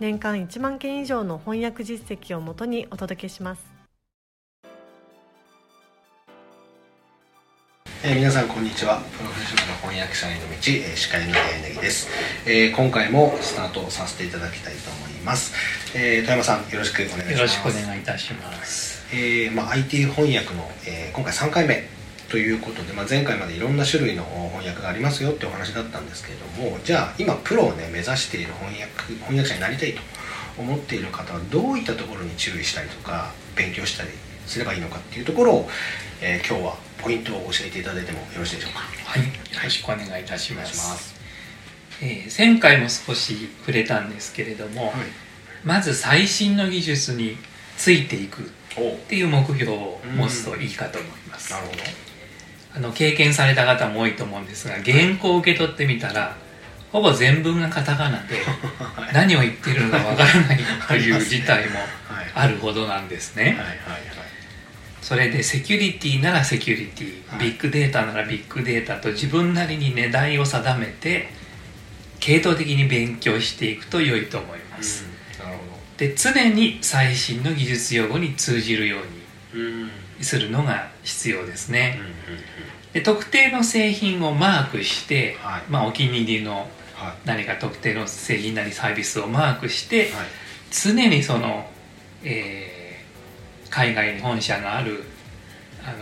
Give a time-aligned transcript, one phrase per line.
[0.00, 3.78] 年間1万件以上の翻訳実績をもとにお届けします。
[8.04, 9.02] えー、皆さんこんにちは。
[9.18, 12.08] プロフェッショナル翻訳者への道、えー、司会の柳です、
[12.46, 15.52] えー、今回もスタートさせていただきたいと思います、
[15.98, 17.32] えー、富山さんよろしくお願いします。
[17.32, 21.97] よろしくお願いいたします、えーまあ、IT 翻訳の、えー、今回3回目
[22.28, 30.00] ということで、まあ、前回までいろんな種類の翻訳がありますよってお話だったんですけれどもじゃあ今プロをね目指している翻訳翻訳者になりたいと
[30.58, 34.10] 思っている方はどういったところに注意したりとか勉強したり
[34.46, 35.68] すればいいのかっていうところを、
[36.20, 38.80] えー、今日はポイントを教えていただいてもよろしいでしょうか。
[38.80, 39.22] はい。
[39.22, 39.28] よ
[39.62, 41.14] ろしくお願いいたします,、
[42.02, 44.94] えー、前回も少し触れたんですけれども、はい、
[45.64, 47.36] まず最新の技術に
[47.76, 48.46] ついていくっ
[49.08, 52.07] ていう目標を持つといいかと思います、なるほど
[52.78, 56.36] あの経験された方も多いと思うんですが原稿を受け取ってみたら
[56.92, 58.36] ほぼ全文がカタカナで
[59.12, 61.80] 何を言ってるのかわからないという事態も
[62.34, 63.58] あるほどなんですね。
[65.02, 71.28] それでセキュリティならセキュリティビッグデータならビッグデータと自分なりに値段を定めて
[72.20, 75.04] 系統的に勉強していくと良いと思います。
[75.96, 82.00] で常に最新の技術用語に通じるようにするのが必要ですね。
[82.92, 86.68] で特定の製品をマークして、はい、まあ、お気に入りの
[87.24, 90.08] 何か特定の製品なりサービスをマークして、はい、
[90.70, 91.68] 常にその、
[92.24, 95.04] えー、海外に本社がある
[95.84, 95.96] あの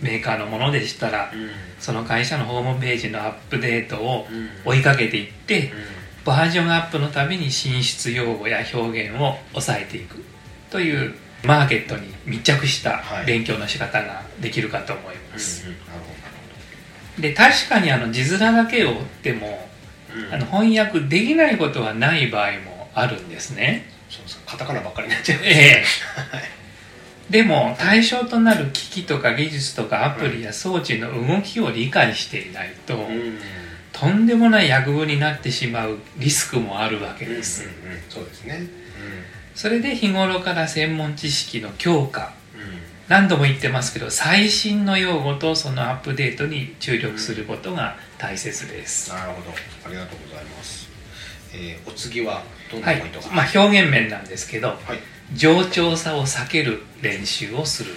[0.00, 1.50] メーカーのものでしたら、うん、
[1.80, 4.26] その会社のホームページのアップデートを
[4.64, 10.22] 追いかけていって、うん、バージョンアップのために進出用語や表現を抑えていく
[10.70, 11.14] という
[11.46, 15.66] マーケットに密着した勉強の仕方ができるかと思います。
[17.18, 19.68] で確かにあの字面だけを追っても、
[20.14, 23.90] うん、あの翻訳できないことはない場合もあるんですね。
[24.44, 25.84] カタカナばっかりになっちゃう、ええ。
[27.30, 33.38] でも対象となる機器とか技術とかアプリや装置の動きを理解していないと、うん、
[33.92, 37.64] とんでもない訳文になってしまうリスクもあるわけです。
[37.64, 38.66] うんうんうん、そうですね、
[39.56, 42.78] それで日頃から専門知識の強化、うん、
[43.08, 49.50] 何度も言ってますけど最新の用語とそのアップデートに注力することが大切です、うん、なるほど。
[49.86, 50.88] ありがとうございます、
[51.54, 54.78] えー、お次はどんなポイントが、はい、まあ、表現面なんですけど、はい、
[55.34, 57.94] 冗長さを避ける練習をする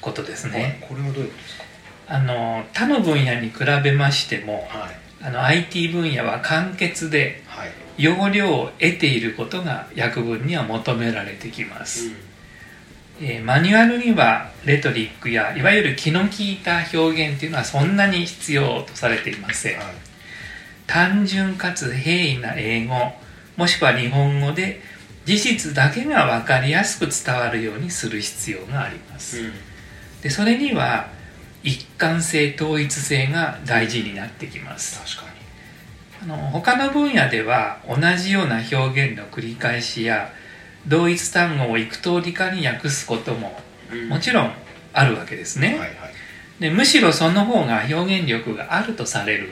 [0.00, 0.84] ことですね。
[0.88, 1.64] これはどういうことですか？
[2.08, 7.44] あの他の分野に比べましても、はい、あの IT 分野は簡潔で、
[7.96, 12.14] はい要領を得ていることが訳文には求められてきます、うん、
[13.26, 19.86] えー、マニュアルにはレトリックやいわゆる気の利いた表現というのはそんなに必要とされていません、はい、
[20.86, 22.94] 単純かつ平易な英語
[23.56, 24.80] もしくは日本語で
[25.26, 29.52] 事実だけが分かりやすく伝わるようにする必要があります、うん、
[30.22, 31.08] でそれには
[31.62, 35.16] 一貫性統一性が大事になってきます。
[35.16, 35.39] 確か
[36.22, 40.30] あの他の分野では同じような表現の繰り返しや
[40.86, 43.58] 同一単語を幾通りかに訳すことも
[44.08, 44.52] もちろん
[44.92, 45.90] あるわけですね、はいはい、
[46.60, 49.50] でむしろその方が表現力があるとされる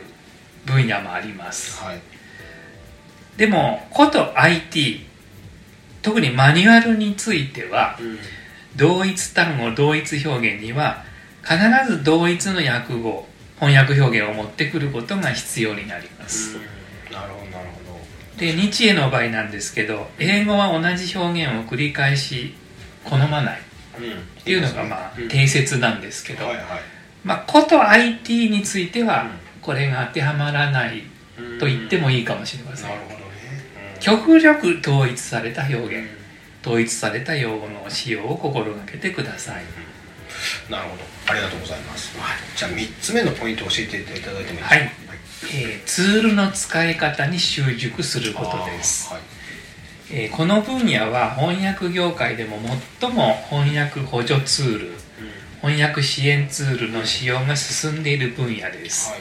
[0.67, 2.01] 分野もあります、はい、
[3.37, 5.07] でもこと IT
[6.03, 8.19] 特にマニュアルについては、うん、
[8.77, 11.05] 同一単語同一表現には
[11.43, 11.57] 必
[11.91, 13.28] ず同一の訳語
[13.61, 16.57] 翻訳表現を持ってくることが必要になります。
[17.11, 17.99] なるほどなるほど。
[18.39, 22.55] で日英の場合なんですけど英語は同じ表現を繰り返し
[23.05, 23.61] 好まない。
[23.99, 26.47] っていうのがまあ定説なんですけど、
[27.25, 29.29] まあこと IT については
[29.61, 31.03] これが当てはまらない
[31.59, 32.89] と言ってもいいかもしれません。
[32.89, 33.25] なるほどね。
[33.99, 36.09] 極力統一された表現、
[36.63, 39.65] 統一された用語の使用を心がけてください。
[40.71, 41.19] なるほど。
[41.29, 44.91] ありがとうございます、はい、じゃあ3つ目のポイントを教えていただいてもいいですか、はい、
[45.53, 49.23] えー、ツールの使い方に習熟することです、はい、
[50.11, 52.59] えー、この分野は翻訳業界でも
[53.01, 54.95] 最も翻訳補助ツール、うん、
[55.61, 59.21] 翻訳支援ツールの使用が進んでいる分野です、はい、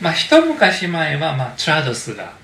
[0.00, 2.34] まあ一昔前は、まあ、トラドスが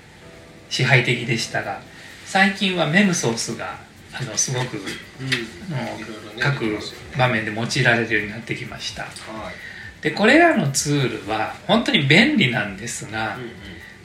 [0.69, 1.79] 支配的でしたが
[2.25, 3.77] 最近はメムソースが
[4.13, 6.77] あのすごく、うん、各
[7.17, 13.37] 場面で用いられるようになってきました、はい、でこれらのツールは本当に便利なんですが、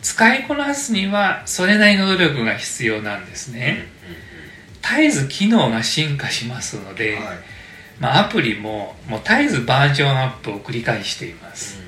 [0.01, 3.87] 使いこなすにはそれなりの努力が必要なんですね、
[4.83, 7.23] 絶えず機能が進化しますので、はい、
[8.01, 11.79] まあ、アプリももう絶えずバージョンアップを繰り返しています、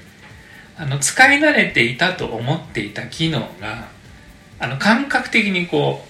[0.79, 3.89] うん、あの使い慣れていたと思っていた機能が
[4.59, 6.05] あの感覚的にこ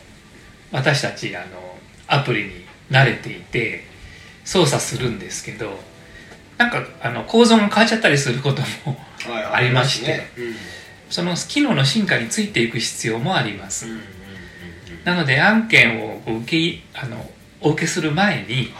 [0.72, 1.69] う私たちあの
[2.10, 2.50] アプリに
[2.90, 3.84] 慣れていて
[4.44, 5.78] 操作するんですけど
[6.58, 8.98] なんかあの構造が変わっちゃったりすることも
[9.52, 10.26] ありまして、
[11.08, 13.86] その機能の進化についていく必要もあります、
[15.04, 17.30] なので案件を受けあの
[17.62, 18.74] お受けする前に、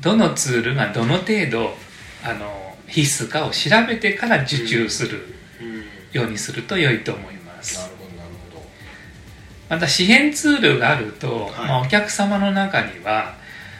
[0.00, 1.76] どのツールがどの程度
[2.24, 5.34] あの必須かを調べてから受注する
[6.12, 7.41] ようにすると良いと思います、
[9.72, 13.36] また支援ツールがあると、はい、まあ、お客様の中には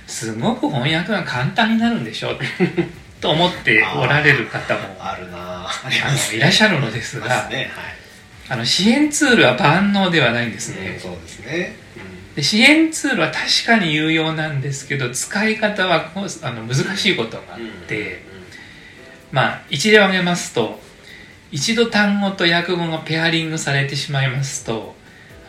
[0.06, 2.31] すごく翻訳が簡単になるんでしょ
[3.21, 7.94] と思っておられる方もあるなあのいらっしゃるのですが、ねはい、
[8.49, 18.25] あの支援ツールは万能ではないんですね、うん、そうですね、うん、で支援ツールは確かに有用なんですけど使い方はあの難しいことがあって、
[19.31, 20.81] うん、まあ一例を挙げますと
[21.50, 25.01] 一度単語と訳語がペアリングされてしまいますと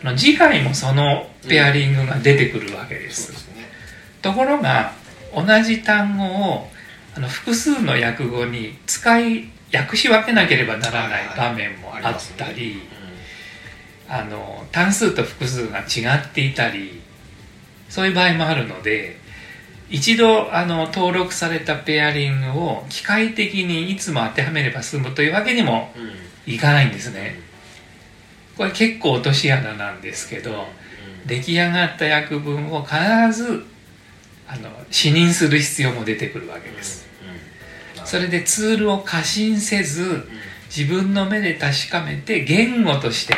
[0.04, 3.58] の次回もそのペアリングが出てくるわけです、うん。
[3.58, 3.66] ね、
[4.22, 4.92] ところが
[5.34, 6.68] 同じ単語を
[7.16, 12.82] あの複数の訳語に使い訳し分けなければならない場面もあったり、
[14.08, 17.00] あの単数と複数が違っていたり
[17.88, 19.16] そういう場合もあるので
[19.90, 25.92] 一度あの登録されたペアリングを機械的にいつも当てはめれば済むというわけにも
[26.46, 27.36] いかないんですね。
[28.56, 30.54] これ結構落とし穴なんですけど、う
[31.24, 32.96] ん、出来上がった訳文を必
[33.32, 33.64] ず
[34.46, 37.06] あの視認する必要も出てくるわけです、
[38.04, 40.28] それでツールを過信せず
[40.66, 43.34] 自分の目で確かめて言語として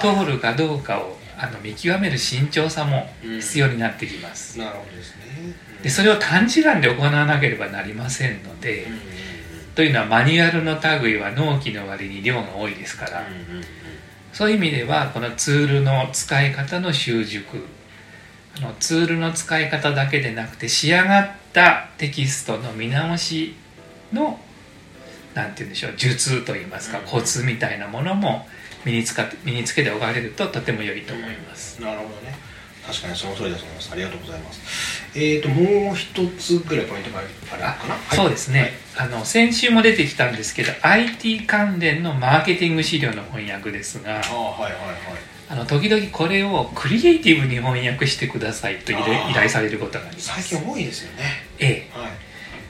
[0.00, 5.22] 通るかどうかをあの見極める慎重さも必要になってきます、なるほどですね、
[5.82, 8.86] でそれを短時間で行わなければなりませんので、
[9.74, 13.26] というのはマニュアルの類は納期の割に量が多いですから、
[14.32, 17.64] そういう意味ではこのツールの使い方の習熟。
[18.58, 23.54] あのツールの使い方だけでなくて仕上がったテキストの見直し
[24.12, 24.38] の
[25.34, 28.46] 何て言うんでしょう術といいますか、コツみたいなものも
[28.84, 31.80] 身につか身につけておかれるととても良いと思います。
[31.80, 32.36] なるほどね
[32.86, 33.92] 確かにその通りだと思います。
[33.92, 34.92] ありがとうございます。
[35.14, 44.96] えっ、ー、ともう一つぐらいポイントがあるかな、はい、そうですね、はい、あの先週も出てきたんですけど IT 関連のマーケティング資料の翻訳ですがあ、はいはいはい、
[45.50, 48.94] あの時々これをクリエイティブに翻訳してくださいと依
[49.34, 50.28] 頼されることがあります。
[50.42, 51.24] 最近多いですよね。
[51.58, 52.12] ええ、はい、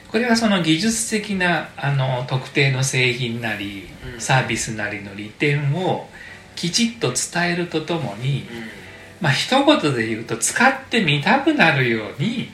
[0.08, 6.08] これはその技術的なあの特定の製品なり、うん、サービスなりの利点を
[6.56, 8.81] きちっと伝えるとともに、うん
[9.22, 12.50] まあ一言で言うと使ってみたくなるように、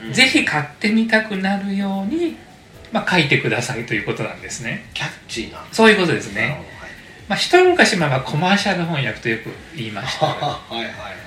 [0.00, 0.06] うん。
[0.08, 2.36] うん、ぜひ買ってみたくなるように、
[2.90, 4.90] まあ、書いてくださいということなんですね。
[4.94, 5.64] キャッチーな。
[5.70, 6.52] そういうことですね、はい、
[7.28, 10.26] まあ、一昔前はコマーシャル翻訳とよく言いました。
[10.26, 11.20] はいはいはい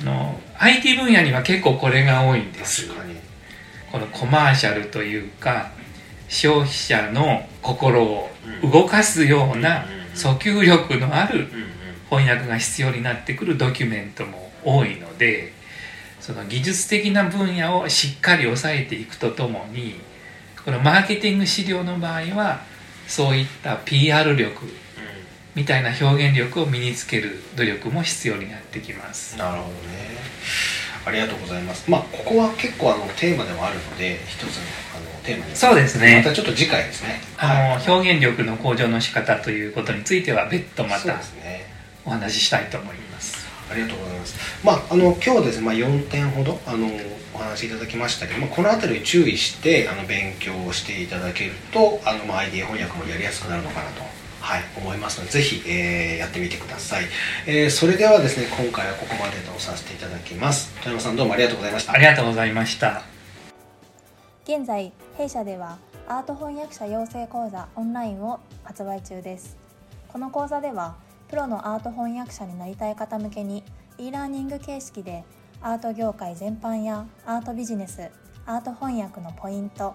[0.00, 2.90] あの IT 分野には結構これが多いんです。
[3.90, 5.70] このコマーシャルというか
[6.28, 8.30] 消費者の心を
[8.62, 11.46] 動かすような訴求力のある
[12.12, 15.52] 翻訳が必要になってくるドキュメントも多いので
[16.20, 19.94] その技術的な分野をしっかり押さえていくとともに
[20.62, 22.60] このマーケティング資料の場合は
[23.08, 24.66] そういった PR 力
[25.54, 29.38] みたいな表現力を身につける努力も必要になってきます。
[29.38, 30.02] なるほどね
[31.04, 31.90] ありがとうございます。
[31.90, 34.48] まあここは結構あのテーマでもあるので一つの
[34.96, 36.22] あのテーマにそうですね。
[36.24, 37.20] またちょっと次回ですね。
[37.38, 41.71] あの、表現力の向上の仕方ということについては別途また、ね、
[42.04, 46.88] お話ししたいと思いますありがとうございますまああの今日はですね、まあ、4点ほどあの
[47.34, 54.02] お話しいただきましたけど、まあ、この辺り注意してあの勉強をしていただけるとあの、まあ、ID 翻訳もやりやすくなるのかなと
[54.42, 57.04] はい、思いますので、ぜひ、えー、やってみてください、
[57.46, 60.74] えー、それではですね、今回はここまでとさせていただきます。
[60.82, 61.92] 富山さんどうもありがとうございました。
[61.92, 63.02] ありがとうございました。
[64.42, 65.78] 現在、弊社では
[66.08, 69.56] アート翻訳者養成講座オンラインを発売中です。
[70.08, 70.96] この講座では、
[71.32, 73.64] プロのアート翻訳者になりたい方向けに
[73.96, 75.24] e ラーニング形式で
[75.62, 78.10] アート業界全般やアートビジネス
[78.44, 79.94] アート翻訳のポイント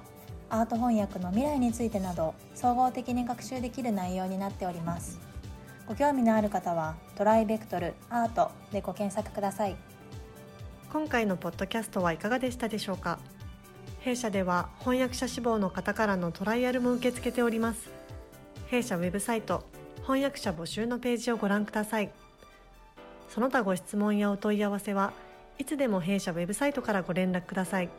[0.50, 5.20] アート翻訳の未来についてなど総合的に学習できる内容になっております。
[5.88, 9.76] ご興味のある方はトライベクトルアートでご検索ください。
[10.92, 13.20] 今回のポッドキャストはいかがでしたでしょうか？
[14.00, 17.92] 弊社では翻訳者志望の方からのトライアルも受け付けております。
[18.70, 19.66] 弊社ウェブサイト
[20.08, 22.10] 翻訳者募集のページをご覧ください
[23.28, 25.12] その他ご質問やお問い合わせは
[25.60, 27.90] いつでも弊社ウェブサイトからご連絡ください。